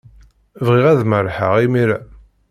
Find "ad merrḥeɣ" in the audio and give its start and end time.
0.89-1.53